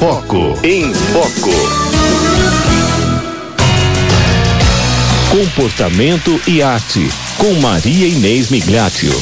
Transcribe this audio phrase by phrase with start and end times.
[0.00, 0.58] Foco.
[0.64, 1.50] Em Foco.
[5.30, 7.06] Comportamento e arte.
[7.36, 9.12] Com Maria Inês Migliatio.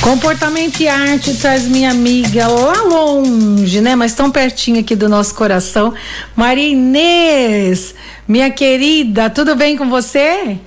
[0.00, 3.94] Comportamento e arte traz minha amiga lá longe, né?
[3.94, 5.94] Mas tão pertinho aqui do nosso coração.
[6.34, 7.94] Maria Inês,
[8.26, 10.58] minha querida, tudo bem com você?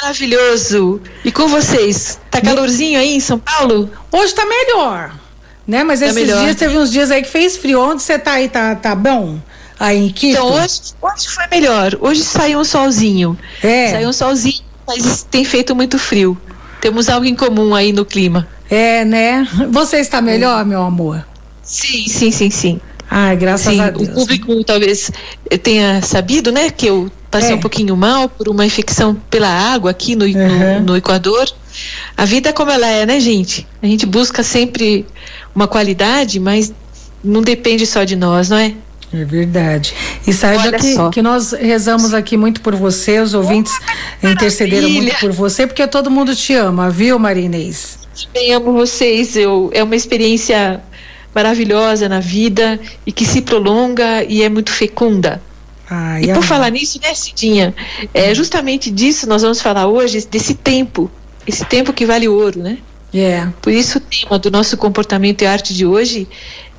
[0.00, 1.02] Maravilhoso.
[1.22, 2.18] E com vocês?
[2.30, 3.90] Tá calorzinho aí em São Paulo?
[4.10, 5.12] Hoje tá melhor,
[5.66, 5.82] né?
[5.84, 6.42] Mas tá esses melhor.
[6.42, 7.80] dias teve uns dias aí que fez frio.
[7.80, 8.48] Onde você tá aí?
[8.48, 9.38] Tá, tá bom?
[9.78, 10.38] Aí em Quito?
[10.38, 11.96] Então hoje, hoje foi melhor.
[12.00, 13.38] Hoje saiu um solzinho.
[13.62, 13.90] É.
[13.90, 16.36] Saiu um solzinho, mas tem feito muito frio.
[16.80, 18.48] Temos algo em comum aí no clima.
[18.70, 19.46] É, né?
[19.70, 21.26] Você está melhor, meu amor?
[21.62, 22.80] Sim, sim, sim, sim.
[23.10, 24.08] Ai, graças sim, a Deus.
[24.08, 25.10] O público talvez
[25.62, 27.54] tenha sabido, né, que eu passei é.
[27.54, 30.80] um pouquinho mal por uma infecção pela água aqui no, uhum.
[30.80, 31.48] no, no Equador.
[32.16, 33.66] A vida é como ela é, né, gente?
[33.82, 35.06] A gente busca sempre
[35.54, 36.72] uma qualidade, mas
[37.22, 38.74] não depende só de nós, não é?
[39.12, 39.94] É verdade.
[40.26, 43.72] E saiba que, que nós rezamos aqui muito por você, os ouvintes
[44.22, 47.98] oh, intercederam muito por você, porque todo mundo te ama, viu, Marinês?
[48.32, 49.36] Bem, amo vocês.
[49.36, 50.80] Eu, é uma experiência
[51.34, 55.42] maravilhosa na vida e que se prolonga e é muito fecunda.
[55.88, 57.74] Ai, e por falar nisso, né, Cidinha?
[58.12, 61.10] É justamente disso nós vamos falar hoje, desse tempo,
[61.46, 62.78] esse tempo que vale ouro, né?
[63.14, 63.52] Yeah.
[63.62, 66.28] Por isso o tema do nosso comportamento e arte de hoje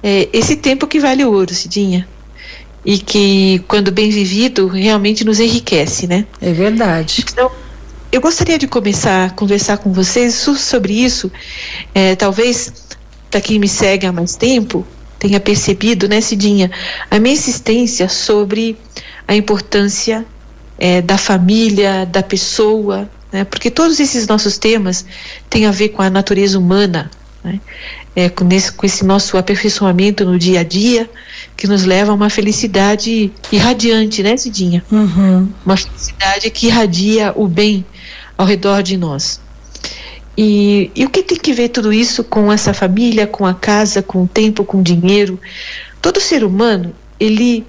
[0.04, 2.08] é esse tempo que vale ouro, Cidinha
[2.88, 6.26] e que, quando bem vivido, realmente nos enriquece, né?
[6.40, 7.26] É verdade.
[7.30, 7.52] Então,
[8.10, 11.30] eu gostaria de começar a conversar com vocês sobre isso.
[11.94, 12.72] É, talvez,
[13.30, 14.88] para quem me segue há mais tempo,
[15.20, 16.72] tenha percebido, né, Cidinha,
[17.12, 18.78] a minha insistência sobre
[19.28, 20.26] a importância
[20.80, 25.06] é, da família, da pessoa, né, porque todos esses nossos temas
[25.48, 27.12] têm a ver com a natureza humana,
[27.44, 27.62] né,
[28.16, 31.08] é, com, esse, com esse nosso aperfeiçoamento no dia a dia,
[31.56, 34.84] que nos leva a uma felicidade irradiante, né, Cidinha?
[34.92, 35.48] Uhum.
[35.64, 37.86] Uma felicidade que irradia o bem
[38.36, 39.40] ao redor de nós.
[40.36, 44.02] E, e o que tem que ver tudo isso com essa família, com a casa,
[44.02, 45.40] com o tempo, com o dinheiro?
[46.02, 47.68] Todo ser humano, ele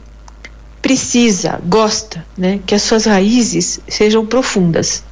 [0.81, 5.03] precisa, gosta, né, que as suas raízes sejam profundas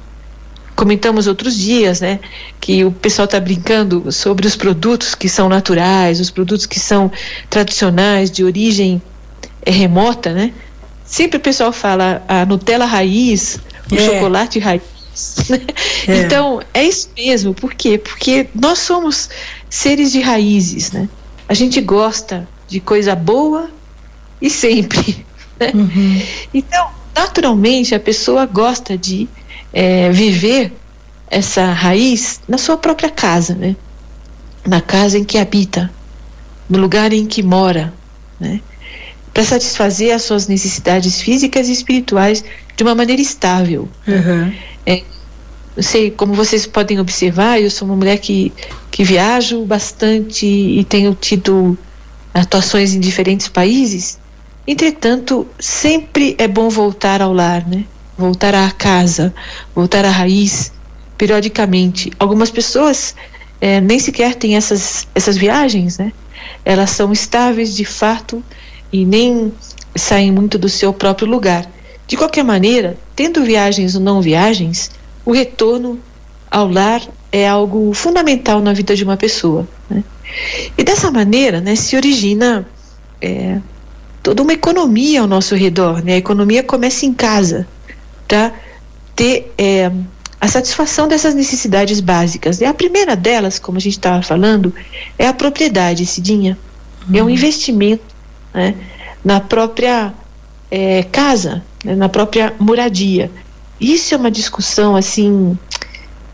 [0.77, 2.19] comentamos outros dias, né,
[2.61, 7.11] que o pessoal está brincando sobre os produtos que são naturais, os produtos que são
[7.49, 9.01] tradicionais, de origem
[9.65, 10.53] é, remota, né?
[11.03, 13.59] Sempre o pessoal fala a Nutella raiz,
[13.91, 13.97] o é.
[13.97, 14.83] chocolate raiz.
[15.49, 15.59] Né?
[16.07, 16.21] É.
[16.21, 17.51] Então, é isso mesmo.
[17.51, 17.97] Por quê?
[17.97, 19.31] Porque nós somos
[19.67, 21.09] seres de raízes, né?
[21.49, 23.71] A gente gosta de coisa boa
[24.39, 25.25] e sempre.
[25.59, 25.71] Né?
[25.73, 26.21] Uhum.
[26.53, 29.27] Então, naturalmente, a pessoa gosta de
[29.77, 30.73] é, viver
[31.29, 33.75] essa raiz na sua própria casa, né?
[34.65, 35.91] Na casa em que habita,
[36.67, 37.93] no lugar em que mora,
[38.39, 38.59] né?
[39.31, 42.43] Para satisfazer as suas necessidades físicas e espirituais
[42.75, 43.87] de uma maneira estável.
[44.07, 44.51] Uhum.
[44.83, 45.03] É,
[45.75, 48.51] não sei, como vocês podem observar, eu sou uma mulher que,
[48.89, 51.77] que viajo bastante e tenho tido
[52.33, 54.17] atuações em diferentes países.
[54.65, 57.85] Entretanto, sempre é bom voltar ao lar, né?
[58.17, 59.33] Voltar à casa,
[59.75, 60.71] voltar à raiz,
[61.17, 62.11] periodicamente.
[62.19, 63.15] Algumas pessoas
[63.61, 66.11] é, nem sequer têm essas, essas viagens, né?
[66.63, 68.43] Elas são estáveis de fato
[68.91, 69.51] e nem
[69.95, 71.69] saem muito do seu próprio lugar.
[72.07, 74.91] De qualquer maneira, tendo viagens ou não viagens,
[75.25, 75.99] o retorno
[76.49, 77.01] ao lar
[77.31, 79.67] é algo fundamental na vida de uma pessoa.
[79.89, 80.03] Né?
[80.77, 82.65] E dessa maneira, né, se origina
[83.21, 83.59] é,
[84.23, 86.03] toda uma economia ao nosso redor.
[86.03, 86.13] Né?
[86.13, 87.67] A economia começa em casa
[88.27, 88.53] para
[89.15, 89.91] ter é,
[90.39, 92.61] a satisfação dessas necessidades básicas.
[92.61, 94.73] E a primeira delas, como a gente estava falando,
[95.17, 96.57] é a propriedade, Cidinha.
[97.07, 97.15] Uhum.
[97.15, 98.03] É um investimento
[98.53, 98.75] né,
[99.23, 100.13] na própria
[100.69, 103.31] é, casa, né, na própria moradia.
[103.79, 105.57] Isso é uma discussão assim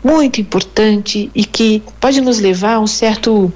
[0.02, 3.50] muito importante e que pode nos levar a um certo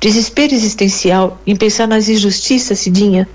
[0.00, 3.26] desespero existencial em pensar nas injustiças, Cidinha,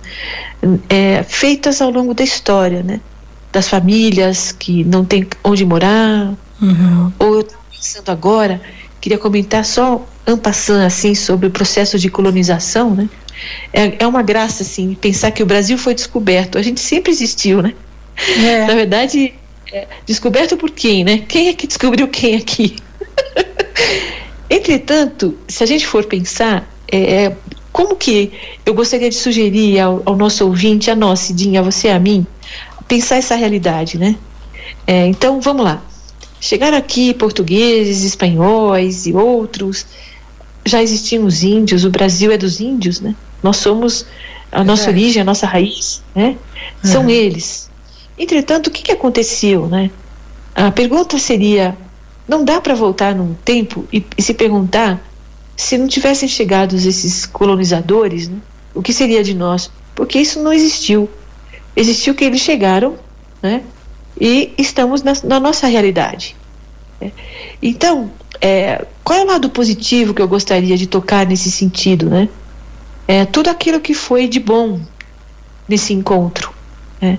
[0.88, 3.02] é, feitas ao longo da história, né?
[3.54, 6.34] Das famílias que não tem onde morar.
[6.60, 7.14] Uhum.
[7.20, 8.60] Ou eu estou pensando agora,
[9.00, 13.08] queria comentar só ampassando assim sobre o processo de colonização, né?
[13.72, 16.58] É, é uma graça assim pensar que o Brasil foi descoberto.
[16.58, 17.74] A gente sempre existiu, né?
[18.44, 18.66] É.
[18.66, 19.34] Na verdade,
[19.72, 21.20] é, descoberto por quem, né?
[21.28, 22.76] Quem é que descobriu quem aqui?
[24.50, 27.38] Entretanto, se a gente for pensar, é, é,
[27.72, 28.32] como que
[28.66, 32.26] eu gostaria de sugerir ao, ao nosso ouvinte, a nós, Cidinha, a você, a mim,
[32.88, 34.16] pensar essa realidade, né?
[34.86, 35.82] É, então, vamos lá.
[36.40, 39.86] Chegaram aqui portugueses, espanhóis e outros.
[40.66, 43.16] Já existiam os índios, o Brasil é dos índios, né?
[43.42, 44.06] Nós somos
[44.52, 46.38] a nossa origem, a nossa raiz, né?
[46.84, 47.70] São eles.
[48.18, 49.90] Entretanto, o que, que aconteceu, né?
[50.56, 51.76] A pergunta seria:
[52.28, 55.02] não dá para voltar num tempo e, e, se perguntar
[55.56, 58.38] se não tivessem chegado esses colonizadores, né?
[58.74, 59.70] o que seria de nós?
[59.96, 61.10] Porque isso não existiu.
[61.76, 62.96] Existiu que eles chegaram,
[63.42, 63.62] né?
[64.20, 66.36] E estamos na, na nossa realidade.
[67.02, 67.12] Né?
[67.62, 72.30] Então, é, qual é o lado positivo que eu gostaria de tocar nesse sentido, né?
[73.08, 74.80] É tudo aquilo que foi de bom
[75.68, 76.54] nesse encontro.
[77.02, 77.18] Né?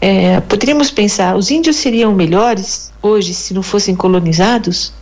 [0.00, 4.92] É, poderíamos pensar, os índios seriam melhores hoje se não fossem colonizados?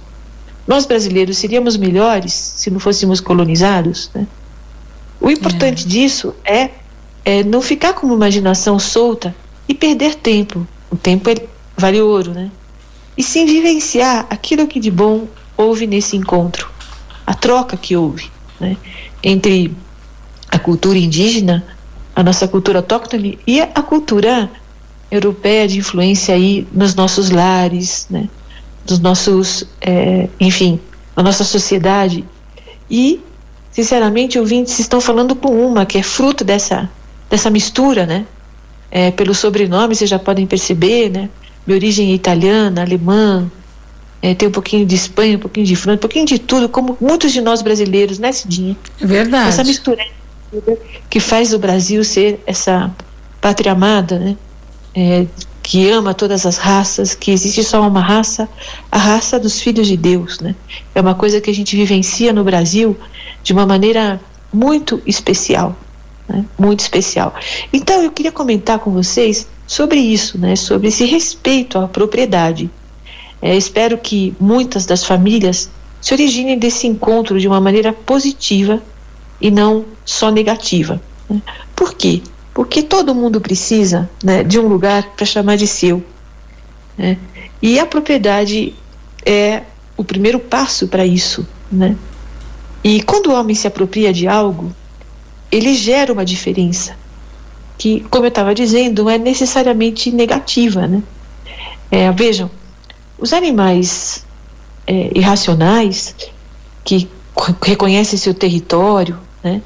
[0.66, 4.10] Nós brasileiros seríamos melhores se não fôssemos colonizados?
[4.14, 4.26] Né?
[5.20, 5.88] O importante é.
[5.88, 6.70] disso é,
[7.24, 9.34] é, não ficar com uma imaginação solta
[9.68, 10.66] e perder tempo.
[10.90, 11.34] O tempo é,
[11.76, 12.50] vale ouro, né?
[13.16, 15.26] E sim vivenciar aquilo que de bom
[15.56, 16.70] houve nesse encontro,
[17.26, 18.76] a troca que houve né?
[19.22, 19.74] entre
[20.50, 21.64] a cultura indígena,
[22.14, 24.50] a nossa cultura autóctone e a cultura
[25.10, 28.28] europeia de influência aí nos nossos lares, né?
[28.84, 30.80] Dos nossos, é, enfim,
[31.16, 32.24] na nossa sociedade.
[32.90, 33.20] E,
[33.70, 36.90] sinceramente, ouvintes estão falando com uma que é fruto dessa,
[37.32, 38.26] dessa mistura, né?
[38.90, 41.30] É, pelo sobrenome, vocês já podem perceber, né?
[41.66, 43.50] Minha origem é italiana, alemã,
[44.20, 46.96] é, tem um pouquinho de Espanha, um pouquinho de França, um pouquinho de tudo, como
[47.00, 48.76] muitos de nós brasileiros, né, Cidinha?
[49.00, 49.48] É verdade.
[49.48, 50.04] Essa mistura
[51.08, 52.94] que faz o Brasil ser essa
[53.40, 54.36] pátria amada, né?
[54.94, 55.26] é,
[55.62, 58.46] que ama todas as raças, que existe só uma raça,
[58.90, 60.54] a raça dos filhos de Deus, né?
[60.94, 62.96] É uma coisa que a gente vivencia no Brasil
[63.42, 64.20] de uma maneira
[64.52, 65.74] muito especial,
[66.28, 66.44] né?
[66.58, 67.34] muito especial.
[67.72, 70.56] Então eu queria comentar com vocês sobre isso, né?
[70.56, 72.70] Sobre esse respeito à propriedade.
[73.40, 75.70] É, espero que muitas das famílias
[76.00, 78.82] se originem desse encontro de uma maneira positiva
[79.40, 81.00] e não só negativa.
[81.28, 81.40] Né?
[81.74, 82.22] Por quê?
[82.54, 86.02] porque todo mundo precisa né, de um lugar para chamar de seu.
[86.96, 87.16] Né?
[87.60, 88.74] E a propriedade
[89.24, 89.62] é
[89.96, 91.46] o primeiro passo para isso.
[91.70, 91.96] Né?
[92.84, 94.72] E quando o homem se apropria de algo,
[95.52, 96.96] ele gera uma diferença,
[97.76, 100.86] que, como eu estava dizendo, não é necessariamente negativa.
[100.86, 101.02] Né?
[101.90, 102.50] É, vejam,
[103.18, 104.24] os animais
[104.86, 106.16] é, irracionais
[106.82, 107.06] que
[107.62, 109.60] reconhecem seu território, né?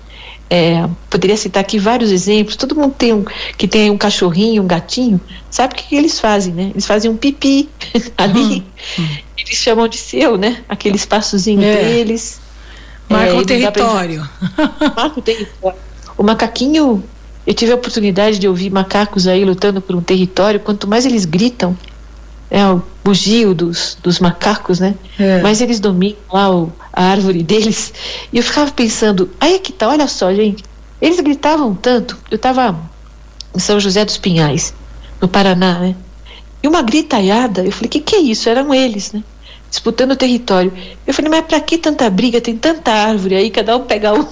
[0.48, 2.54] É, poderia citar aqui vários exemplos.
[2.54, 3.24] Todo mundo tem um
[3.58, 6.70] que tem um cachorrinho, um gatinho, sabe o que, que eles fazem, né?
[6.72, 7.68] Eles fazem um pipi
[8.16, 8.64] ali.
[8.98, 9.08] Hum.
[9.36, 10.62] Eles chamam de seu, né?
[10.68, 11.82] Aquele espaçozinho é.
[11.82, 12.40] deles.
[13.08, 14.28] Marca é, o território.
[14.96, 15.78] Marca o território.
[16.16, 17.02] O macaquinho,
[17.46, 20.60] eu tive a oportunidade de ouvir macacos aí lutando por um território.
[20.60, 21.76] Quanto mais eles gritam,
[22.50, 24.94] é o bugio dos, dos macacos, né?
[25.18, 25.40] É.
[25.42, 27.92] Mas eles dominam lá o, a árvore deles.
[28.32, 30.64] E eu ficava pensando, aí é que tá, olha só, gente.
[31.00, 32.16] Eles gritavam tanto.
[32.30, 32.76] Eu estava
[33.54, 34.74] em São José dos Pinhais,
[35.20, 35.94] no Paraná, né?
[36.62, 38.48] E uma gritaiada, eu falei, que que é isso?
[38.48, 39.22] Eram eles, né?
[39.70, 40.72] Disputando o território.
[41.06, 42.40] Eu falei, mas para que tanta briga?
[42.40, 44.26] Tem tanta árvore aí, cada um pega uma.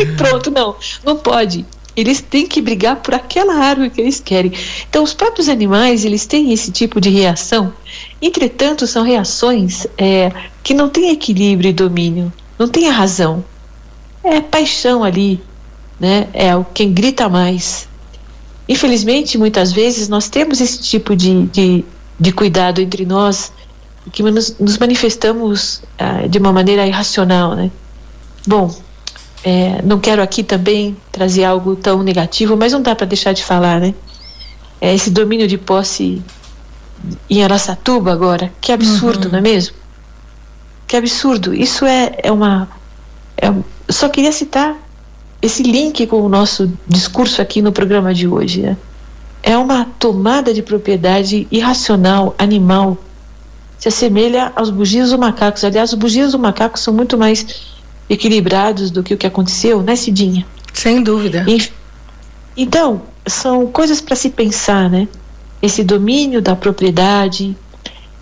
[0.00, 1.66] e pronto, não, não pode.
[1.98, 4.52] Eles têm que brigar por aquela árvore que eles querem.
[4.88, 7.72] Então, os próprios animais, eles têm esse tipo de reação.
[8.22, 10.30] Entretanto, são reações é,
[10.62, 13.44] que não têm equilíbrio e domínio, não tem a razão.
[14.22, 15.40] É paixão ali,
[15.98, 16.28] né?
[16.32, 17.88] É quem grita mais.
[18.68, 21.84] Infelizmente, muitas vezes, nós temos esse tipo de, de,
[22.20, 23.50] de cuidado entre nós,
[24.12, 27.70] que nos, nos manifestamos ah, de uma maneira irracional, né?
[28.46, 28.74] Bom,
[29.44, 33.44] é, não quero aqui também trazer algo tão negativo, mas não dá para deixar de
[33.44, 33.94] falar, né?
[34.80, 36.22] É, esse domínio de posse
[37.28, 39.32] em Aracatuba agora, que absurdo, uhum.
[39.32, 39.74] não é mesmo?
[40.86, 41.54] Que absurdo.
[41.54, 42.68] Isso é, é uma.
[43.36, 43.52] É,
[43.88, 44.76] só queria citar
[45.40, 48.62] esse link com o nosso discurso aqui no programa de hoje.
[48.62, 48.76] Né?
[49.42, 52.98] É uma tomada de propriedade irracional, animal.
[53.78, 55.64] Se assemelha aos bugios do macacos.
[55.64, 57.46] Aliás, os bugios do macaco são muito mais
[58.08, 60.46] equilibrados do que o que aconteceu, né, Cidinha?
[60.72, 61.44] Sem dúvida.
[61.46, 61.70] E,
[62.56, 65.06] então, são coisas para se pensar, né?
[65.60, 67.56] Esse domínio da propriedade,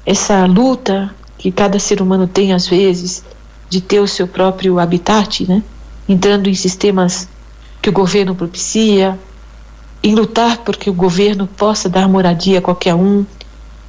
[0.05, 3.25] essa luta que cada ser humano tem às vezes
[3.69, 5.63] de ter o seu próprio habitat, né?
[6.09, 7.29] Entrando em sistemas
[7.83, 9.19] que o governo propicia,
[10.03, 13.25] em lutar porque o governo possa dar moradia a qualquer um.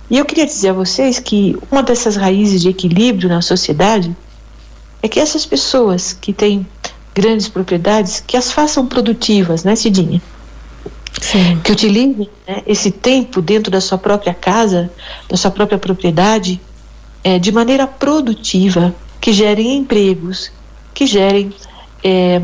[0.09, 4.15] E eu queria dizer a vocês que uma dessas raízes de equilíbrio na sociedade
[5.01, 6.65] é que essas pessoas que têm
[7.13, 10.21] grandes propriedades, que as façam produtivas, né, Cidinha?
[11.21, 11.59] Sim.
[11.63, 14.89] Que utilizem né, esse tempo dentro da sua própria casa,
[15.27, 16.61] da sua própria propriedade,
[17.23, 20.51] é, de maneira produtiva, que gerem empregos,
[20.93, 21.51] que gerem
[22.03, 22.41] é,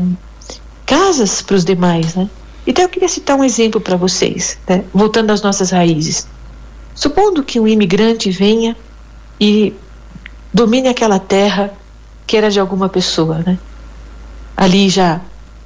[0.84, 2.28] casas para os demais, né?
[2.66, 4.84] Então eu queria citar um exemplo para vocês, né?
[4.92, 6.26] voltando às nossas raízes.
[6.94, 8.76] Supondo que um imigrante venha
[9.40, 9.74] e
[10.52, 11.72] domine aquela terra
[12.26, 13.58] que era de alguma pessoa, né?
[14.56, 15.20] Ali já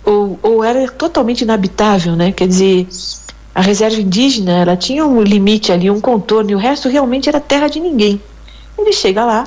[0.08, 2.32] ou, ou era totalmente inabitável, né?
[2.32, 2.88] Quer dizer,
[3.54, 7.38] a reserva indígena ela tinha um limite ali, um contorno, e o resto realmente era
[7.38, 8.20] terra de ninguém.
[8.78, 9.47] Ele chega lá,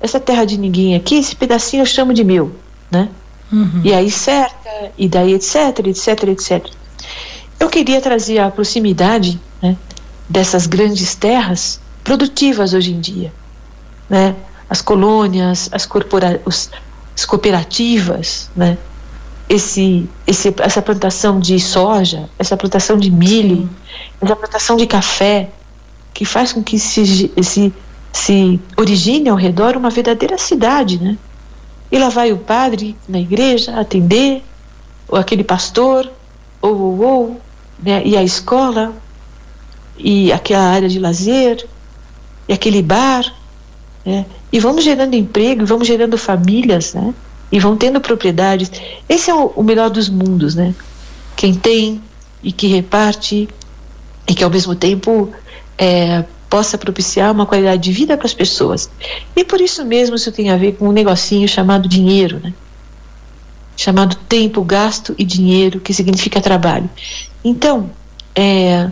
[0.00, 2.52] essa terra de ninguém aqui, esse pedacinho eu chamo de meu,
[2.90, 3.10] né?
[3.52, 3.82] Uhum.
[3.84, 6.66] E aí cerca, e daí etc, etc, etc.
[7.60, 9.76] Eu queria trazer a proximidade né,
[10.28, 13.32] dessas grandes terras produtivas hoje em dia,
[14.08, 14.34] né?
[14.68, 16.70] As colônias, as, corpora os,
[17.14, 18.78] as cooperativas, né?
[19.48, 23.70] Esse, esse, essa plantação de soja, essa plantação de milho, Sim.
[24.22, 25.50] essa plantação de café,
[26.14, 27.72] que faz com que se, se,
[28.12, 31.18] se origine ao redor uma verdadeira cidade, né?
[31.92, 34.42] E lá vai o padre na igreja atender,
[35.06, 36.10] ou aquele pastor,
[36.60, 37.40] ou, ou, ou
[37.82, 38.02] né?
[38.04, 38.94] e a escola,
[39.96, 41.66] e aquela área de lazer,
[42.48, 43.34] e aquele bar,
[44.04, 44.26] né?
[44.52, 47.14] e vamos gerando emprego, vamos gerando famílias, né?
[47.50, 48.70] e vão tendo propriedades.
[49.08, 50.74] Esse é o, o melhor dos mundos, né?
[51.36, 52.02] Quem tem
[52.42, 53.48] e que reparte
[54.26, 55.32] e que ao mesmo tempo
[55.78, 58.90] é, possa propiciar uma qualidade de vida para as pessoas.
[59.36, 62.52] E por isso mesmo isso tem a ver com um negocinho chamado dinheiro, né?
[63.76, 66.88] chamado tempo, gasto e dinheiro, que significa trabalho.
[67.44, 67.90] Então,
[68.34, 68.90] é,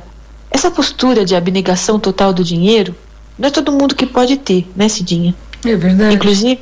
[0.52, 2.94] essa postura de abnegação total do dinheiro
[3.38, 5.34] não é todo mundo que pode ter, né, Cidinha?
[5.64, 6.14] É verdade.
[6.14, 6.60] Inclusive,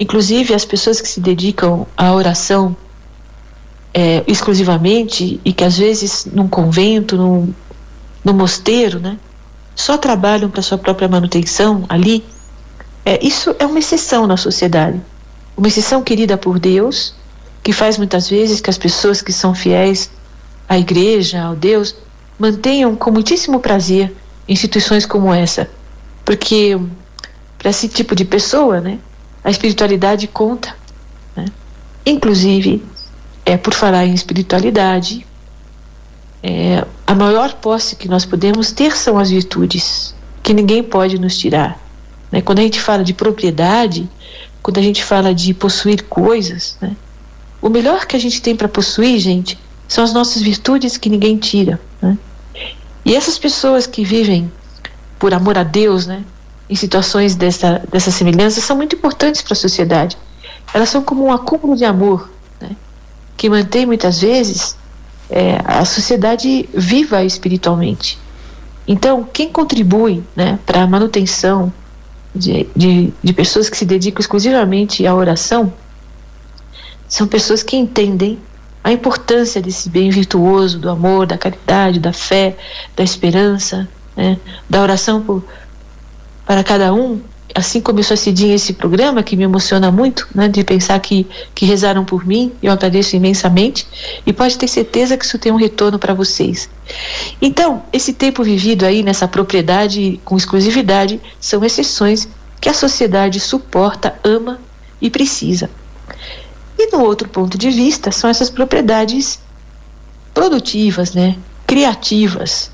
[0.00, 2.74] inclusive as pessoas que se dedicam à oração
[3.92, 7.52] é, exclusivamente e que às vezes num convento, num,
[8.24, 9.18] num mosteiro, né,
[9.74, 12.24] só trabalham para sua própria manutenção ali,
[13.04, 15.00] é, isso é uma exceção na sociedade.
[15.56, 17.14] Uma exceção querida por Deus,
[17.62, 20.10] que faz muitas vezes que as pessoas que são fiéis
[20.68, 21.94] à igreja, ao Deus,
[22.38, 24.14] mantenham com muitíssimo prazer
[24.48, 25.68] instituições como essa.
[26.24, 26.78] Porque
[27.58, 28.98] para esse tipo de pessoa, né,
[29.42, 30.74] a espiritualidade conta.
[31.34, 31.46] Né?
[32.04, 32.82] Inclusive,
[33.44, 35.26] é por falar em espiritualidade,
[36.42, 41.38] é, a maior posse que nós podemos ter são as virtudes, que ninguém pode nos
[41.38, 41.80] tirar.
[42.30, 42.40] Né?
[42.40, 44.08] Quando a gente fala de propriedade,
[44.62, 46.96] quando a gente fala de possuir coisas, né?
[47.62, 51.36] o melhor que a gente tem para possuir, gente, são as nossas virtudes que ninguém
[51.36, 51.80] tira.
[52.00, 52.18] Né?
[53.04, 54.50] E essas pessoas que vivem
[55.18, 56.24] por amor a Deus, né,
[56.68, 60.16] em situações dessa, dessa semelhança, são muito importantes para a sociedade.
[60.74, 62.28] Elas são como um acúmulo de amor,
[62.60, 62.70] né,
[63.36, 64.76] que mantém muitas vezes
[65.30, 68.18] é, a sociedade viva espiritualmente.
[68.86, 71.72] Então, quem contribui né, para a manutenção
[72.34, 75.72] de, de, de pessoas que se dedicam exclusivamente à oração
[77.08, 78.38] são pessoas que entendem
[78.86, 82.56] a importância desse bem virtuoso do amor, da caridade, da fé,
[82.94, 84.38] da esperança, né,
[84.70, 85.44] da oração por,
[86.46, 87.20] para cada um
[87.52, 91.66] assim começou a Cidinha esse programa, que me emociona muito, né, de pensar que, que
[91.66, 93.88] rezaram por mim, eu agradeço imensamente,
[94.24, 96.68] e pode ter certeza que isso tem um retorno para vocês.
[97.42, 102.28] Então, esse tempo vivido aí nessa propriedade com exclusividade são exceções
[102.60, 104.60] que a sociedade suporta, ama
[105.00, 105.68] e precisa.
[106.78, 109.40] E no outro ponto de vista, são essas propriedades
[110.34, 112.70] produtivas, né, criativas,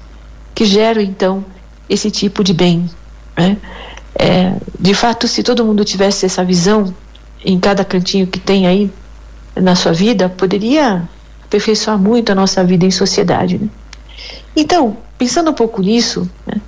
[0.54, 1.44] que geram então
[1.88, 2.90] esse tipo de bem,
[3.36, 3.56] né?
[4.14, 6.94] É, de fato, se todo mundo tivesse essa visão
[7.44, 8.90] em cada cantinho que tem aí
[9.56, 11.08] na sua vida, poderia
[11.44, 13.58] aperfeiçoar muito a nossa vida em sociedade.
[13.58, 13.68] Né?
[14.54, 16.60] Então, pensando um pouco nisso, né,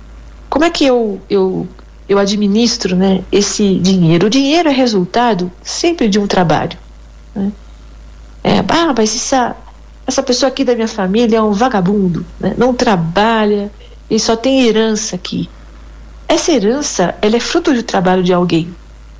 [0.49, 1.67] como é que eu, eu,
[2.07, 4.27] eu administro né, esse dinheiro?
[4.27, 6.77] O dinheiro é resultado sempre de um trabalho.
[7.35, 7.51] Né?
[8.43, 9.55] É, ah, mas essa,
[10.07, 12.53] essa pessoa aqui da minha família é um vagabundo, né?
[12.57, 13.71] não trabalha,
[14.09, 15.49] e só tem herança aqui.
[16.27, 18.73] Essa herança, ela é fruto do trabalho de alguém,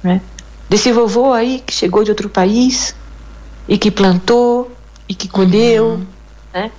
[0.03, 0.22] né?
[0.69, 2.95] Desse vovô aí que chegou de outro país
[3.67, 4.72] e que plantou
[5.07, 6.05] e que colheu, uhum.
[6.53, 6.72] né?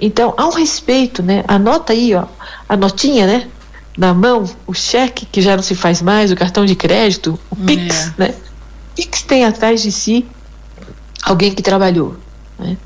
[0.00, 1.44] Então, há um respeito, né?
[1.46, 2.26] Anota aí, ó,
[2.68, 3.48] a notinha, né?
[3.96, 7.56] Na mão, o cheque, que já não se faz mais, o cartão de crédito, o
[7.56, 8.12] Pix, é.
[8.18, 8.34] né?
[8.96, 10.26] Pix tem atrás de si
[11.22, 12.16] alguém que trabalhou,
[12.58, 12.76] né?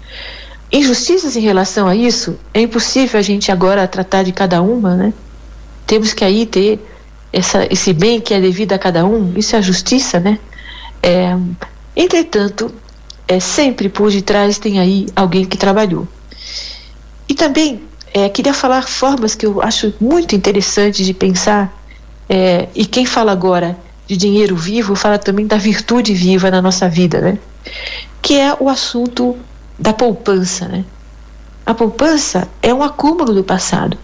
[0.71, 5.12] Injustiças em relação a isso, é impossível a gente agora tratar de cada uma, né?
[5.87, 6.81] Temos que aí ter
[7.33, 10.38] essa, esse bem que é devido a cada um, isso é a justiça, né?
[11.02, 11.37] É,
[11.95, 12.73] entretanto,
[13.28, 16.07] é, sempre por detrás tem aí alguém que trabalhou.
[17.28, 21.73] E também é, queria falar formas que eu acho muito interessantes de pensar,
[22.28, 26.88] é, e quem fala agora de dinheiro vivo fala também da virtude viva na nossa
[26.88, 27.38] vida, né?
[28.20, 29.37] Que é o assunto
[29.78, 30.85] da poupança, né?
[31.64, 33.99] A poupança é um acúmulo do passado.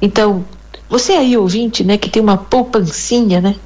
[0.00, 0.44] Então,
[0.88, 3.56] você aí ouvinte, né, que tem uma poupancinha, né?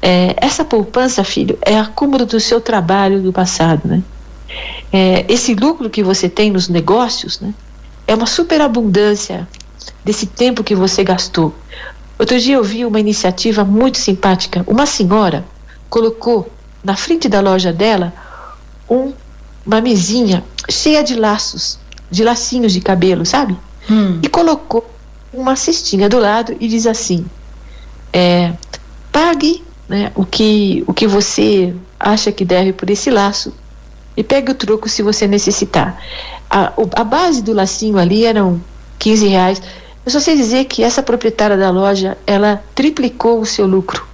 [0.00, 4.02] É, essa poupança, filho, é acúmulo do seu trabalho do passado, né?
[4.92, 7.52] É, esse lucro que você tem nos negócios, né?
[8.06, 9.48] É uma superabundância
[10.04, 11.54] desse tempo que você gastou.
[12.18, 14.64] Outro dia eu vi uma iniciativa muito simpática.
[14.66, 15.44] Uma senhora
[15.88, 16.50] colocou
[16.84, 18.12] na frente da loja dela
[18.88, 19.12] um,
[19.64, 21.78] uma mesinha cheia de laços,
[22.10, 23.56] de lacinhos de cabelo, sabe?
[23.90, 24.18] Hum.
[24.22, 24.88] E colocou
[25.32, 27.24] uma cestinha do lado e diz assim:
[28.12, 28.52] é,
[29.10, 33.52] pague né, o, que, o que você acha que deve por esse laço
[34.16, 35.98] e pegue o troco se você necessitar.
[36.50, 38.60] A, a base do lacinho ali eram
[38.98, 39.62] 15 reais.
[40.04, 44.06] Eu só sei dizer que essa proprietária da loja, ela triplicou o seu lucro.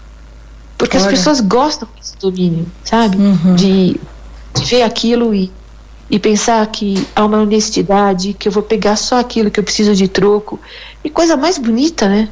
[0.76, 1.06] Porque Olha.
[1.06, 3.16] as pessoas gostam desse domínio, sabe?
[3.16, 3.56] Uhum.
[3.56, 4.00] De, de
[4.60, 5.50] ver aquilo e,
[6.10, 9.94] e pensar que há uma honestidade, que eu vou pegar só aquilo que eu preciso
[9.94, 10.60] de troco.
[11.02, 12.28] E coisa mais bonita, né?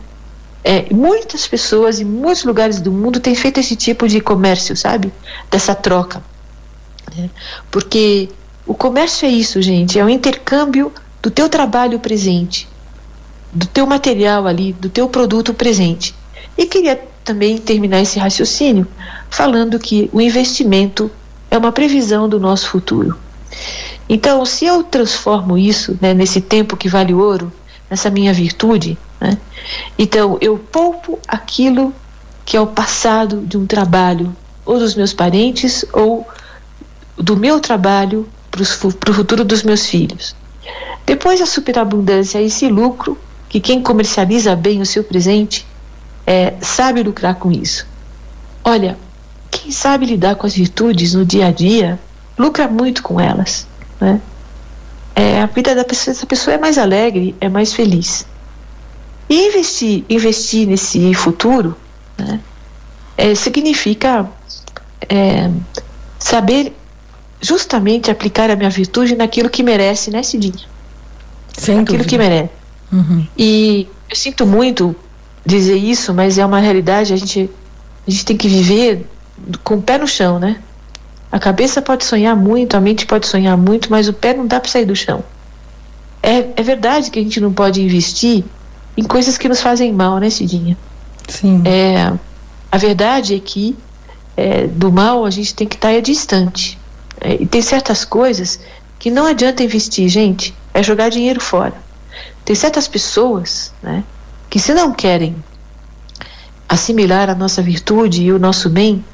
[0.64, 5.12] É, muitas pessoas em muitos lugares do mundo têm feito esse tipo de comércio, sabe?
[5.50, 6.23] Dessa troca.
[7.16, 7.30] Né?
[7.71, 8.28] Porque
[8.66, 10.92] o comércio é isso, gente, é o intercâmbio
[11.23, 12.68] do teu trabalho presente,
[13.52, 16.14] do teu material ali, do teu produto presente.
[16.59, 18.87] E queria também terminar esse raciocínio
[19.30, 21.11] falando que o investimento
[21.50, 23.19] é uma previsão do nosso futuro.
[24.09, 27.53] Então, se eu transformo isso né, nesse tempo que vale ouro,
[27.91, 29.38] nessa minha virtude, né,
[29.99, 31.93] então eu poupo aquilo
[32.45, 34.35] que é o passado de um trabalho,
[34.65, 36.26] ou dos meus parentes, ou
[37.17, 40.35] do meu trabalho para o futuro dos meus filhos.
[41.05, 45.67] Depois a superabundância, esse lucro, que quem comercializa bem o seu presente
[46.26, 47.87] é, sabe lucrar com isso.
[48.65, 48.99] Olha,
[49.66, 51.99] quem sabe lidar com as virtudes no dia a dia,
[52.38, 53.66] lucra muito com elas.
[54.00, 54.20] Né?
[55.12, 58.25] É, a vida da pessoa, essa pessoa é mais alegre, é mais feliz.
[59.28, 61.76] E investir, investir nesse futuro
[62.17, 62.38] né,
[63.19, 64.30] é, significa
[65.08, 65.50] é,
[66.17, 66.73] saber
[67.41, 70.54] justamente aplicar a minha virtude naquilo que merece, né, Cidinha?
[71.54, 72.08] Sem Aquilo dúvida.
[72.08, 72.50] que merece.
[72.93, 73.26] Uhum.
[73.36, 74.95] E eu sinto muito
[75.45, 77.50] dizer isso, mas é uma realidade, a gente,
[78.06, 79.04] a gente tem que viver
[79.62, 80.60] com o pé no chão, né?
[81.30, 84.60] A cabeça pode sonhar muito, a mente pode sonhar muito, mas o pé não dá
[84.60, 85.22] para sair do chão.
[86.22, 88.44] É, é verdade que a gente não pode investir
[88.96, 90.76] em coisas que nos fazem mal, né, Cidinha?
[91.28, 91.62] Sim.
[91.64, 92.12] É,
[92.70, 93.76] a verdade é que
[94.36, 96.78] é, do mal a gente tem que estar distante.
[97.20, 98.60] É, e tem certas coisas
[98.99, 101.75] que não adianta investir, gente, é jogar dinheiro fora.
[102.44, 104.04] Tem certas pessoas, né,
[104.49, 105.36] que se não querem
[106.68, 109.04] assimilar a nossa virtude e o nosso bem,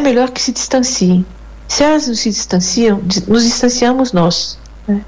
[0.00, 1.24] é melhor que se distanciem.
[1.68, 4.58] Se elas não se distanciam, nos distanciamos nós.
[4.88, 5.04] Né?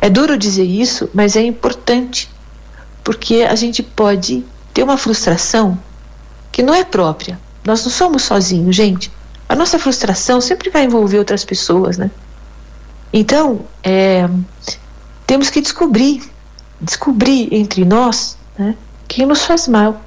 [0.00, 2.28] É duro dizer isso, mas é importante,
[3.02, 5.78] porque a gente pode ter uma frustração
[6.50, 7.40] que não é própria.
[7.64, 9.10] Nós não somos sozinhos, gente
[9.52, 12.10] a nossa frustração sempre vai envolver outras pessoas, né?
[13.12, 14.26] Então, é,
[15.26, 16.22] temos que descobrir,
[16.80, 18.74] descobrir entre nós, né,
[19.06, 20.00] quem nos faz mal.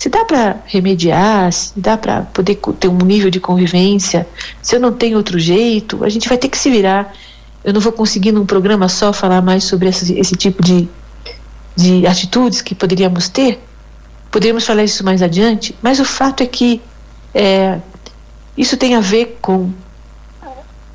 [0.00, 4.26] Se dá para remediar, se dá para poder ter um nível de convivência,
[4.62, 7.12] se eu não tenho outro jeito, a gente vai ter que se virar.
[7.62, 10.88] Eu não vou conseguir num programa só falar mais sobre esse, esse tipo de,
[11.76, 13.62] de atitudes que poderíamos ter.
[14.30, 16.80] Poderíamos falar isso mais adiante, mas o fato é que
[17.34, 17.78] é,
[18.56, 19.70] isso tem a ver com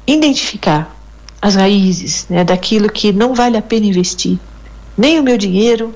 [0.08, 0.98] identificar
[1.40, 4.40] as raízes né, daquilo que não vale a pena investir.
[4.98, 5.94] Nem o meu dinheiro,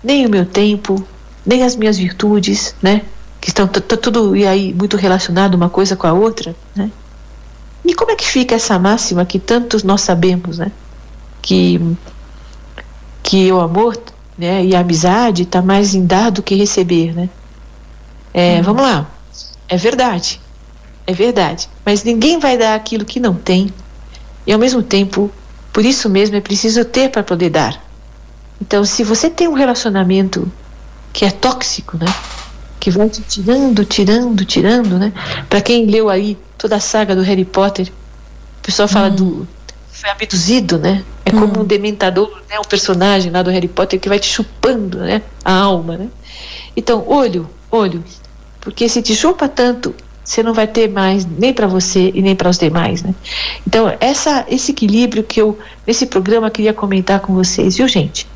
[0.00, 1.04] nem o meu tempo,
[1.44, 3.02] nem as minhas virtudes, né?
[3.40, 6.90] Que estão tudo e aí muito relacionado uma coisa com a outra, né?
[7.84, 10.70] E como é que fica essa máxima que tantos nós sabemos, né?
[11.40, 11.80] Que
[13.22, 13.96] que o amor,
[14.36, 17.30] né, e a amizade está mais em dar do que receber, né?
[18.34, 18.62] É, hum.
[18.62, 19.10] Vamos lá,
[19.68, 20.40] é verdade.
[21.06, 21.68] É verdade.
[21.84, 23.72] Mas ninguém vai dar aquilo que não tem.
[24.46, 25.30] E ao mesmo tempo,
[25.72, 27.82] por isso mesmo é preciso ter para poder dar.
[28.60, 30.50] Então, se você tem um relacionamento
[31.12, 32.06] que é tóxico, né?
[32.80, 35.12] Que vai te tirando, tirando, tirando, né?
[35.48, 39.14] Para quem leu aí toda a saga do Harry Potter, o pessoal fala hum.
[39.14, 39.48] do
[39.90, 41.04] foi abduzido, né?
[41.24, 41.40] É hum.
[41.40, 42.58] como um dementador, né?
[42.58, 45.22] O personagem lá do Harry Potter que vai te chupando, né?
[45.44, 46.08] A alma, né?
[46.76, 48.02] Então, olho, olho,
[48.60, 49.94] porque se te chupa tanto
[50.24, 53.14] você não vai ter mais nem para você e nem para os demais, né?
[53.66, 58.26] Então, essa, esse equilíbrio que eu, nesse programa, queria comentar com vocês, viu, gente?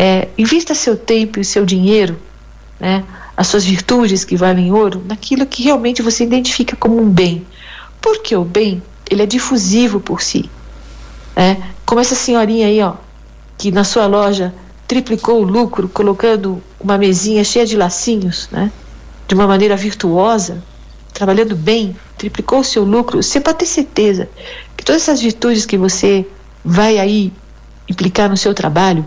[0.00, 2.16] É, invista seu tempo e seu dinheiro,
[2.78, 3.02] né?
[3.36, 7.44] As suas virtudes que valem ouro, naquilo que realmente você identifica como um bem.
[8.00, 8.80] Porque o bem,
[9.10, 10.48] ele é difusivo por si.
[11.34, 12.94] É, como essa senhorinha aí, ó,
[13.56, 14.54] que na sua loja
[14.86, 18.70] triplicou o lucro colocando uma mesinha cheia de lacinhos, né?
[19.26, 20.62] De uma maneira virtuosa,
[21.12, 23.20] trabalhando bem, triplicou o seu lucro.
[23.20, 24.28] Você pode ter certeza
[24.76, 26.24] que todas essas virtudes que você
[26.64, 27.32] vai aí
[27.88, 29.04] implicar no seu trabalho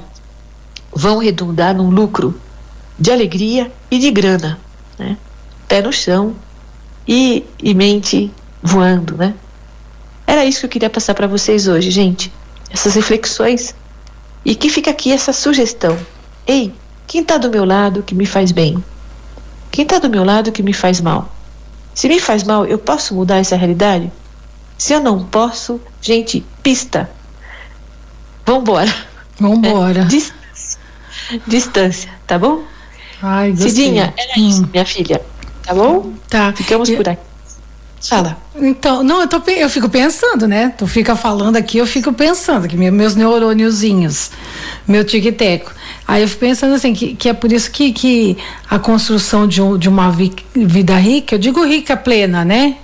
[0.94, 2.40] vão redundar num lucro
[2.98, 4.60] de alegria e de grana,
[4.98, 5.18] né?
[5.68, 6.36] Pé no chão
[7.08, 9.34] e, e mente voando, né?
[10.28, 12.32] Era isso que eu queria passar para vocês hoje, gente.
[12.70, 13.76] Essas reflexões.
[14.46, 15.98] E que fica aqui essa sugestão.
[16.48, 16.74] Ei,
[17.08, 18.84] quem está do meu lado que me faz bem?
[19.72, 21.30] Quem está do meu lado que me faz mal?
[21.94, 24.12] Se me faz mal, eu posso mudar essa realidade?
[24.78, 27.10] Se eu não posso, gente, pista.
[28.46, 28.94] Vambora.
[29.40, 30.02] Vambora.
[30.02, 30.41] É,
[31.48, 32.10] distância.
[32.26, 32.64] Tá bom?
[33.22, 33.70] Ai, gostei.
[33.70, 34.50] Cidinha, era hum.
[34.50, 35.22] isso, minha filha.
[35.64, 36.12] Tá bom?
[36.30, 36.54] Tá.
[36.54, 37.32] Ficamos por aqui.
[38.02, 38.36] Fala.
[38.56, 40.74] Então, não, eu, tô, eu fico pensando, né?
[40.76, 44.32] Tu fica falando aqui, eu fico pensando, que meus neurôniozinhos,
[44.88, 45.72] meu tic-teco.
[46.08, 49.62] Aí eu fico pensando assim, que, que é por isso que, que a construção de,
[49.62, 52.78] um, de uma vi, vida rica, eu digo rica plena, né?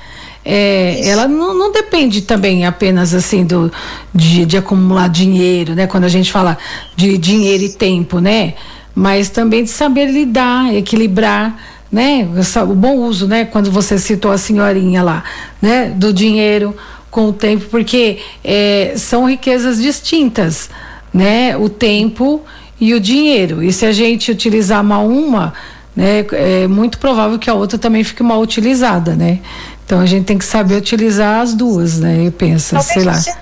[0.50, 3.70] É, ela não, não, depende também apenas assim do
[4.16, 5.88] de, de, acumular dinheiro, né?
[5.88, 6.58] Quando a gente fala
[6.96, 8.54] de dinheiro e tempo, né?
[8.96, 11.54] Mas também de saber lidar, equilibrar
[11.92, 12.28] né?
[12.70, 13.46] O bom uso, né?
[13.46, 15.24] Quando você citou a senhorinha lá,
[15.62, 15.90] né?
[15.90, 16.76] Do dinheiro
[17.10, 20.70] com o tempo, porque é, são riquezas distintas,
[21.14, 21.58] né?
[21.58, 22.42] O tempo
[22.80, 23.64] e o dinheiro.
[23.64, 25.54] E se a gente utilizar mal uma,
[25.96, 26.26] né?
[26.32, 29.40] É muito provável que a outra também fique mal utilizada, né?
[29.88, 32.28] Então a gente tem que saber utilizar as duas, né?
[32.28, 33.13] Eu penso, Talvez sei lá.
[33.13, 33.34] Você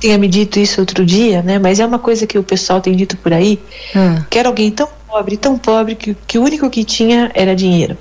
[0.00, 1.58] tenha me dito isso outro dia, né?
[1.58, 3.60] Mas é uma coisa que o pessoal tem dito por aí.
[3.94, 4.24] Ah.
[4.30, 7.98] Que era alguém tão pobre, tão pobre, que, que o único que tinha era dinheiro.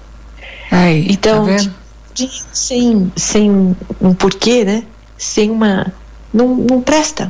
[0.71, 1.69] Aí, tá então, tá
[2.13, 4.83] dinheiro sem, sem um porquê, né?
[5.17, 5.93] Sem uma.
[6.33, 7.25] Não, não presta.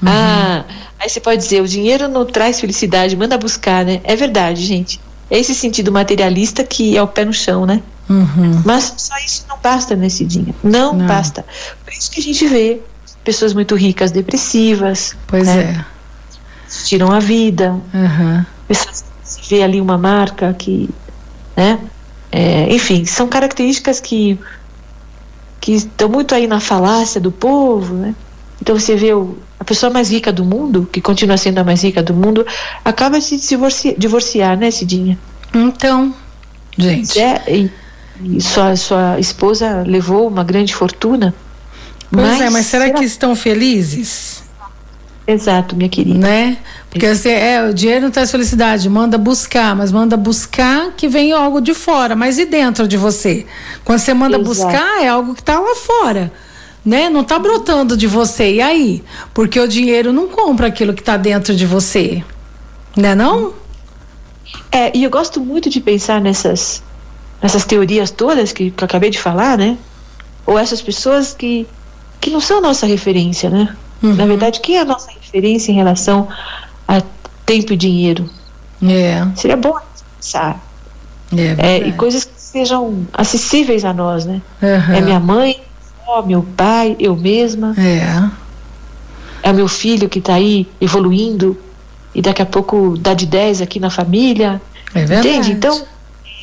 [0.00, 0.08] Uhum.
[0.08, 0.64] Ah,
[0.98, 4.00] aí você pode dizer, o dinheiro não traz felicidade, manda buscar, né?
[4.02, 4.98] É verdade, gente.
[5.30, 7.82] É esse sentido materialista que é o pé no chão, né?
[8.08, 8.62] Uhum.
[8.64, 10.54] Mas só isso não basta nesse dia.
[10.62, 11.44] Não, não, basta.
[11.84, 12.80] Por isso que a gente vê
[13.24, 15.14] pessoas muito ricas depressivas.
[15.26, 15.84] Pois né?
[15.84, 15.84] é.
[16.84, 17.72] Tiram a vida.
[17.92, 18.44] Uhum.
[18.66, 20.88] Pessoas se vê ali uma marca que,
[21.56, 21.78] né?
[22.30, 24.38] É, enfim, são características que
[25.60, 28.14] que estão muito aí na falácia do povo, né?
[28.60, 31.82] Então você vê o, a pessoa mais rica do mundo, que continua sendo a mais
[31.82, 32.46] rica do mundo,
[32.84, 35.18] acaba de se divorciar, divorciar né, Cidinha?
[35.52, 36.14] Então,
[36.76, 37.18] gente.
[37.18, 37.70] É, e,
[38.22, 41.34] e sua, sua esposa levou uma grande fortuna.
[42.10, 44.42] Pois mas é, mas será, será que estão felizes?
[45.26, 46.18] Exato, minha querida.
[46.18, 46.56] Né?
[46.88, 51.32] Porque assim, é, o dinheiro não traz felicidade, manda buscar, mas manda buscar que vem
[51.32, 53.44] algo de fora, mas e dentro de você?
[53.84, 54.48] Quando você manda Exato.
[54.48, 56.32] buscar, é algo que está lá fora.
[56.82, 57.10] Né?
[57.10, 58.54] Não está brotando de você.
[58.54, 59.04] E aí?
[59.34, 62.24] Porque o dinheiro não compra aquilo que está dentro de você.
[62.96, 63.52] Né não?
[64.72, 66.82] É, e eu gosto muito de pensar nessas
[67.42, 69.76] nessas teorias todas que, que eu acabei de falar, né?
[70.46, 71.66] Ou essas pessoas que,
[72.20, 73.76] que não são nossa referência, né?
[74.02, 74.14] Uhum.
[74.14, 76.28] Na verdade, quem é a nossa referência em relação
[76.86, 77.02] a
[77.44, 78.28] tempo e dinheiro?
[78.82, 79.26] É.
[79.36, 79.78] Seria bom
[80.16, 80.62] pensar.
[81.36, 84.40] É, é, e coisas que sejam acessíveis a nós, né?
[84.62, 84.94] Uhum.
[84.94, 85.60] É minha mãe,
[86.06, 87.74] ó, meu pai, eu mesma.
[87.76, 88.30] É.
[89.42, 91.56] É meu filho que está aí evoluindo
[92.14, 94.60] e daqui a pouco dá de 10 aqui na família.
[94.94, 95.28] É verdade.
[95.28, 95.52] Entende?
[95.52, 95.82] Então,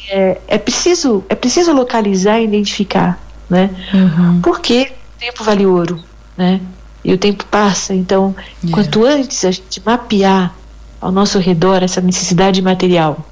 [0.09, 3.69] é, é, preciso, é preciso localizar e identificar, né?
[3.93, 4.41] Uhum.
[4.41, 5.99] Porque o tempo vale ouro,
[6.37, 6.61] né?
[7.05, 7.93] e o tempo passa.
[7.93, 8.75] Então, yeah.
[8.75, 10.53] quanto antes a gente mapear
[10.99, 13.23] ao nosso redor essa necessidade material,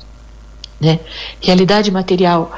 [0.79, 0.99] né?
[1.41, 2.51] Realidade material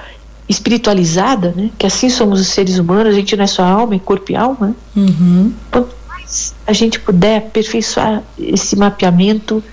[0.48, 1.72] espiritualizada, né?
[1.80, 4.36] Que assim somos os seres humanos, a gente não é só alma, é corpo e
[4.36, 4.68] alma.
[4.68, 4.76] Né?
[4.98, 5.54] Uhum.
[5.72, 9.64] Quanto mais a gente puder aperfeiçoar esse mapeamento,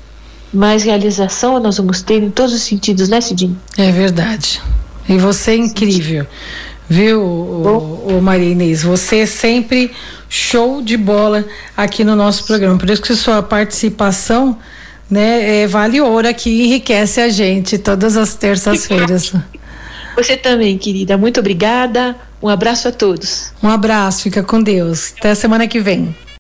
[0.53, 3.59] mais realização nós vamos ter em todos os sentidos, né, Cidinho?
[3.77, 4.61] É verdade.
[5.09, 6.27] E você é incrível.
[6.89, 8.83] Viu, o, o Maria Inês?
[8.83, 9.91] Você é sempre
[10.29, 11.45] show de bola
[11.77, 12.79] aqui no nosso programa.
[12.79, 14.59] Por isso que sua participação
[15.11, 19.33] né, é, vale ouro aqui, enriquece a gente todas as terças-feiras.
[20.17, 21.17] Você também, querida.
[21.17, 22.17] Muito obrigada.
[22.43, 23.53] Um abraço a todos.
[23.63, 25.15] Um abraço, fica com Deus.
[25.19, 26.15] Até a semana que vem.